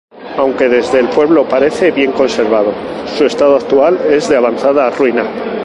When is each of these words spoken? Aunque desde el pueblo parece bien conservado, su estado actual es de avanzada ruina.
Aunque 0.35 0.67
desde 0.67 0.99
el 0.99 1.09
pueblo 1.09 1.47
parece 1.47 1.91
bien 1.91 2.11
conservado, 2.11 2.73
su 3.05 3.25
estado 3.27 3.57
actual 3.57 3.99
es 4.09 4.27
de 4.27 4.35
avanzada 4.35 4.89
ruina. 4.89 5.29